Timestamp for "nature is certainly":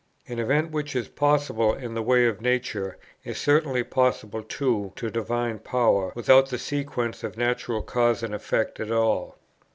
2.41-3.83